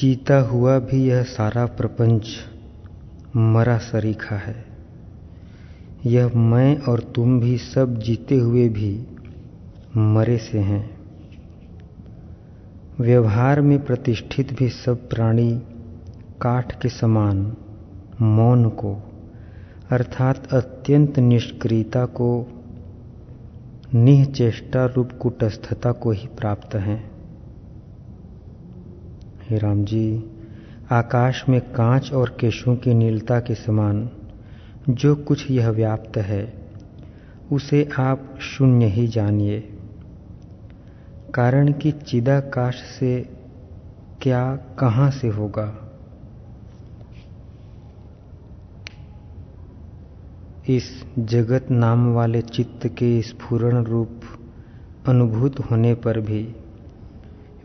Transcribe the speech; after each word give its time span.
जीता 0.00 0.40
हुआ 0.40 0.78
भी 0.78 1.08
यह 1.08 1.22
सारा 1.22 1.66
प्रपंच 1.66 2.28
मरा 3.36 3.78
सरीखा 3.78 4.36
है। 4.36 4.64
यह 6.06 6.28
मैं 6.28 6.78
और 6.78 7.00
तुम 7.00 7.40
भी 7.40 7.58
सब 7.58 7.98
जीते 7.98 8.34
हुए 8.34 8.68
भी 8.68 9.06
मरे 9.96 10.38
से 10.38 10.58
हैं। 10.58 10.98
व्यवहार 13.00 13.60
में 13.60 13.84
प्रतिष्ठित 13.84 14.52
भी 14.52 14.68
सब 14.68 15.08
प्राणी 15.08 15.62
काठ 16.42 16.80
के 16.80 16.88
समान 16.88 17.56
मौन 18.20 18.68
को, 18.68 18.96
अर्थात 19.90 20.52
अत्यंत 20.52 21.18
निष्क्रियता 21.18 22.06
को, 22.06 22.46
निचेष्टा 23.94 24.86
रूप 24.86 25.10
कुटस्थता 25.12 25.92
को 25.92 26.10
ही 26.10 26.26
प्राप्त 26.26 26.74
हैं। 26.74 27.09
हे 29.50 29.58
राम 29.58 29.84
जी, 29.84 30.30
आकाश 30.90 31.48
में 31.48 31.60
कांच 31.60 32.12
और 32.12 32.36
केशों 32.40 32.76
की 32.76 32.94
नीलता 32.94 33.40
के 33.40 33.54
समान 33.54 34.10
जो 34.90 35.16
कुछ 35.16 35.50
यह 35.50 35.68
व्याप्त 35.70 36.16
है, 36.16 36.54
उसे 37.52 37.88
आप 37.98 38.38
शून्य 38.40 38.86
ही 38.86 39.06
जानिए। 39.06 39.60
कारण 41.34 41.72
कि 41.72 41.92
चिदाकाश 41.92 42.74
से 42.74 43.28
क्या 44.22 44.56
कहाँ 44.56 45.10
से 45.10 45.28
होगा? 45.28 45.92
इस 50.68 51.04
जगत 51.18 51.66
नाम 51.70 52.14
वाले 52.14 52.42
चित्त 52.42 52.86
के 52.86 53.22
स्फुरण 53.22 53.84
रूप 53.84 54.20
अनुभूत 55.06 55.60
होने 55.70 55.94
पर 55.94 56.20
भी 56.20 56.56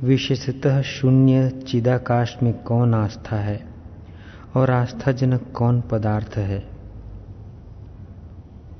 विशेषतः 0.03 0.81
शून्य 0.81 1.49
चिदाकाश 1.49 2.37
में 2.43 2.63
कौन 2.63 2.93
आस्था 2.93 3.35
है 3.35 3.65
और 4.55 4.71
आस्थाजनक 4.71 5.51
कौन 5.53 5.81
पदार्थ 5.81 6.37
है? 6.37 6.59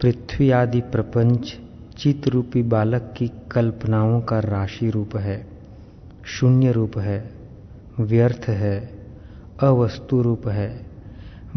पृथ्वी 0.02 0.52
आदि 0.52 0.82
प्रपंच 0.82 1.60
चित 1.98 2.28
रूपी 2.28 2.64
बालक 2.64 3.14
की 3.18 3.32
कल्पनाओं 3.52 4.22
का 4.22 4.40
राशि 4.40 4.90
रूप 4.90 5.16
है, 5.16 5.48
शून्य 6.26 6.72
रूप 6.72 6.98
है, 6.98 7.32
व्यर्थ 8.00 8.46
है, 8.48 8.92
अवस्तु 9.60 10.22
रूप 10.22 10.48
है, 10.48 10.86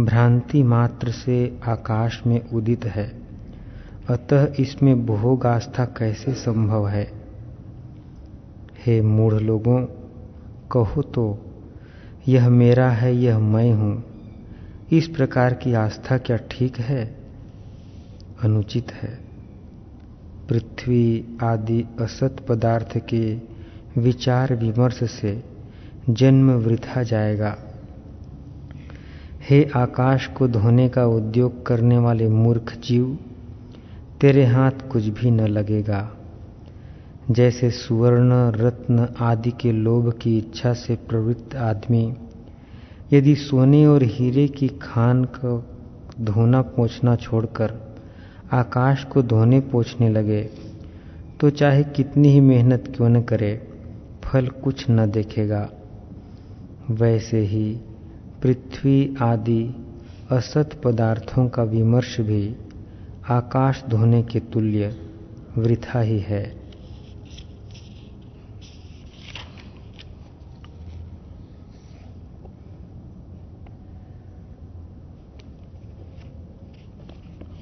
भ्रांति 0.01 0.63
मात्र 0.63 1.11
से 1.11 1.61
आकाश 1.65 2.23
में 2.27 2.49
उदित 2.49 2.85
है। 2.85 3.23
अतः 4.11 4.53
इसमें 4.61 5.07
भोग 5.07 5.47
आस्था 5.47 5.85
कैसे 5.85 6.33
संभव 6.33 6.89
है? 6.89 7.18
हे 8.87 9.01
मूढ़ 9.01 9.35
लोगों, 9.35 9.85
कहो 10.73 11.03
तो 11.03 11.39
यह 12.29 12.49
मेरा 12.49 12.91
है, 12.91 13.17
यह 13.17 13.39
मैं 13.39 13.73
हूँ। 13.73 14.05
इस 14.93 15.09
प्रकार 15.09 15.55
की 15.55 15.75
आस्था 15.75 16.19
क्या 16.19 16.37
ठीक 16.37 16.77
है? 16.77 17.17
अनुचित 18.43 18.93
है। 18.93 19.19
पृथ्वी 20.49 21.39
आदि 21.43 21.85
असत 22.01 22.37
पदार्थ 22.49 22.99
के 22.99 23.39
विचार 23.99 24.55
विमर्श 24.55 25.05
से 25.05 25.45
जन्म 26.11 26.51
वृथा 26.51 27.03
जाएगा। 27.03 27.59
हे 29.51 29.71
आकाश 29.77 30.27
को 30.27 30.49
धोने 30.49 30.89
का 30.89 31.07
उद्योग 31.07 31.67
करने 31.67 31.99
वाले 31.99 32.29
मूर्ख 32.29 32.79
जीव, 32.85 33.19
तेरे 34.21 34.45
हाथ 34.45 34.71
कुछ 34.93 35.05
भी 35.05 35.31
न 35.31 35.41
लगेगा। 35.41 36.15
जैसे 37.31 37.71
सुवर्ण, 37.71 38.33
रत्न 38.51 39.07
आदि 39.21 39.51
के 39.51 39.73
लोभ 39.73 40.13
की 40.13 40.37
इच्छा 40.39 40.73
से 40.73 40.95
प्रवृत्त 41.09 41.55
आदमी। 41.57 42.15
यदि 43.13 43.35
सोने 43.35 43.85
और 43.87 44.03
हीरे 44.03 44.47
की 44.49 44.69
खान 44.83 45.25
को 45.25 45.59
धोना 46.21 46.61
पोछना 46.63 47.15
छोड़कर 47.17 47.73
आकाश 48.53 49.05
को 49.05 49.23
धोने 49.23 49.61
पोछने 49.61 50.09
लगे 50.09 50.43
तो 51.41 51.51
चाहे 51.51 51.83
कितनी 51.85 52.29
ही 52.29 52.41
मेहनत 52.41 52.93
क्यों 52.97 53.09
न 53.09 53.23
करे, 53.23 53.53
फल 54.25 54.49
कुछ 54.63 54.85
न 54.91 55.11
देखेगा। 55.11 55.69
वैसे 56.91 57.41
ही 57.41 57.79
पृथ्वी 58.43 59.17
आदि 59.23 59.63
असत 60.31 60.81
पदार्थों 60.85 61.49
का 61.49 61.63
विमर्श 61.63 62.21
भी 62.21 62.57
आकाश 63.31 63.83
धोने 63.89 64.23
के 64.23 64.41
तुल्य 64.41 64.95
वृथा 65.59 66.01
ही 66.01 66.19
है। 66.19 66.68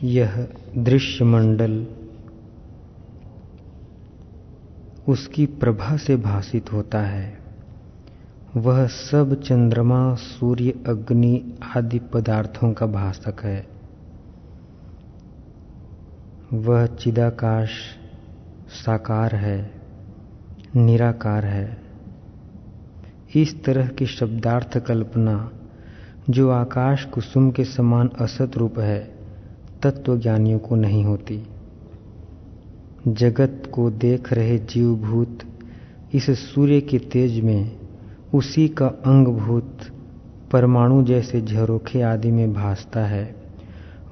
यह 0.04 0.48
दृश्य 0.78 1.24
मंडल 1.24 1.86
उसकी 5.08 5.46
प्रभा 5.46 5.96
से 5.96 6.16
भाषित 6.16 6.72
होता 6.72 7.00
है। 7.00 7.38
वह 8.56 8.86
सब 8.86 9.42
चंद्रमा, 9.42 10.14
सूर्य, 10.14 10.70
अग्नि 10.86 11.58
आदि 11.76 11.98
पदार्थों 11.98 12.72
का 12.72 12.86
भाषक 12.86 13.42
है। 13.42 13.66
वह 16.52 16.86
चिदाकाश 16.86 17.70
साकार 18.68 19.34
है, 19.34 19.70
निराकार 20.76 21.44
है। 21.44 21.82
इस 23.34 23.64
तरह 23.64 23.88
की 23.88 24.06
शब्दार्थ 24.06 24.78
कल्पना 24.78 25.52
जो 26.30 26.50
आकाश 26.50 27.04
कुसुम 27.04 27.50
के 27.50 27.64
समान 27.64 28.08
असत 28.08 28.50
रूप 28.56 28.78
है 28.78 29.15
तत्वज्ञानियों 29.82 30.58
को 30.58 30.76
नहीं 30.76 31.04
होती। 31.04 31.42
जगत 33.08 33.62
को 33.72 33.90
देख 33.90 34.32
रहे 34.32 34.58
जीवभूत 34.58 35.38
इस 36.14 36.30
सूर्य 36.30 36.80
के 36.80 36.98
तेज 36.98 37.44
में, 37.44 37.76
उसी 38.34 38.68
का 38.68 38.86
अंगभूत 38.86 39.78
परमाणु 40.52 41.02
जैसे 41.02 41.40
झरोखे 41.40 42.02
आदि 42.02 42.30
में 42.30 42.52
भासता 42.52 43.06
है। 43.06 43.36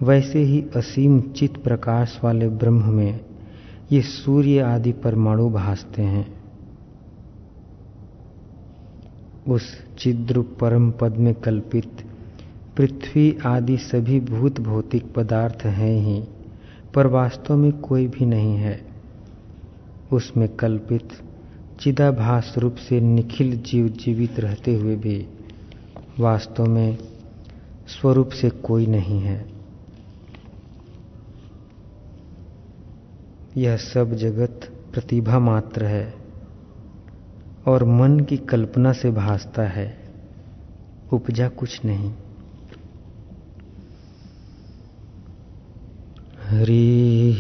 वैसे 0.03 0.39
ही 0.39 0.65
असीम 0.77 1.21
चित 1.21 1.57
प्रकाश 1.57 2.21
वाले 2.25 2.49
ब्रह्म 2.49 2.91
में 2.91 3.21
ये 3.93 4.03
सूर्य 4.03 4.59
आदि 4.59 4.93
परमाणु 4.93 5.51
भासते 5.51 6.03
हैं। 6.03 6.35
उस 9.49 9.87
चिद्र 9.99 10.41
परम 10.41 10.91
पद 10.91 11.17
में 11.17 11.35
कल्पित 11.35 11.91
पृथ्वी 12.77 13.39
आदि 13.47 13.77
सभी 13.77 14.21
भूत 14.21 14.61
भौतिक 14.61 15.15
पदार्थ 15.15 15.65
हैं 15.65 16.01
ही, 16.01 16.25
पर 16.95 17.07
वास्तव 17.07 17.57
में 17.57 17.73
कोई 17.73 18.07
भी 18.07 18.27
नहीं 18.27 18.57
है। 18.57 18.87
उसमें 20.13 20.49
कल्पित, 20.49 21.09
चिदाभास 21.81 22.55
रूप 22.59 22.75
से 22.75 23.01
निखिल 23.01 23.57
जीव 23.57 23.89
जीवित 23.89 24.41
रहते 24.41 24.75
हुए 24.75 24.97
भी 24.97 25.27
वास्तव 26.21 26.67
में 26.67 26.99
स्वरूप 27.87 28.29
से 28.29 28.51
कोई 28.51 28.87
नहीं 28.87 29.21
है। 29.21 29.47
यह 33.57 33.77
सब 33.77 34.15
जगत 34.15 34.73
प्रतिभा 34.93 35.39
मात्र 35.39 35.85
है 35.85 36.15
और 37.67 37.85
मन 37.85 38.21
की 38.21 38.37
कल्पना 38.37 38.93
से 38.93 39.11
भासता 39.11 39.63
है। 39.63 39.99
उपजा 41.13 41.49
कुछ 41.49 41.85
नहीं। 41.85 42.13
हरि 46.55 47.31